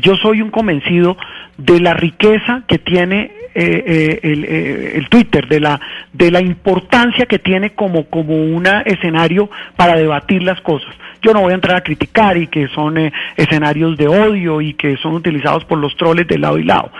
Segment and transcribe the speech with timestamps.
[0.00, 1.16] Yo soy un convencido
[1.56, 5.80] de la riqueza que tiene eh, eh, el, eh, el Twitter, de la,
[6.12, 10.92] de la importancia que tiene como, como un escenario para debatir las cosas.
[11.22, 14.96] Yo no voy a entrar a criticar y que son escenarios de odio y que
[14.96, 16.90] son utilizados por los troles de lado y lado.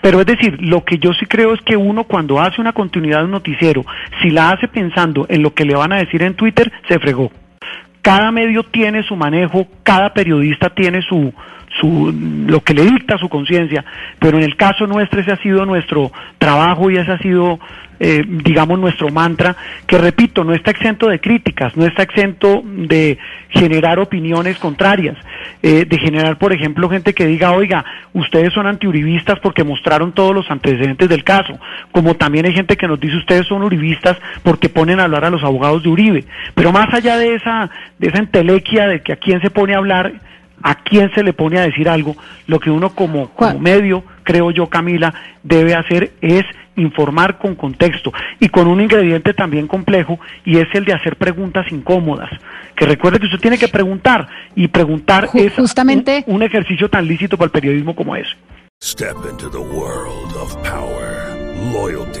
[0.00, 3.18] Pero es decir, lo que yo sí creo es que uno cuando hace una continuidad
[3.18, 3.84] de un noticiero,
[4.22, 7.32] si la hace pensando en lo que le van a decir en Twitter, se fregó.
[8.02, 11.34] Cada medio tiene su manejo, cada periodista tiene su,
[11.80, 12.12] su,
[12.46, 13.84] lo que le dicta su conciencia,
[14.18, 17.58] pero en el caso nuestro ese ha sido nuestro trabajo y ese ha sido,
[17.98, 23.18] eh, digamos, nuestro mantra, que repito, no está exento de críticas, no está exento de
[23.48, 25.16] generar opiniones contrarias,
[25.62, 30.34] eh, de generar, por ejemplo, gente que diga, oiga, ustedes son antiuribistas porque mostraron todos
[30.34, 31.58] los antecedentes del caso,
[31.92, 35.30] como también hay gente que nos dice, ustedes son uribistas porque ponen a hablar a
[35.30, 39.16] los abogados de Uribe, pero más allá de esa, de esa entelequia de que a
[39.16, 40.12] quién se pone a hablar,
[40.64, 42.16] a quién se le pone a decir algo,
[42.48, 45.12] lo que uno como, como medio, creo yo, Camila,
[45.42, 46.42] debe hacer es
[46.76, 51.70] informar con contexto y con un ingrediente también complejo y es el de hacer preguntas
[51.70, 52.30] incómodas.
[52.74, 54.26] Que recuerde que usted tiene que preguntar
[54.56, 58.26] y preguntar Ju- es justamente- un, un ejercicio tan lícito para el periodismo como es.
[58.82, 61.36] Step into the world of power,
[61.72, 62.20] loyalty,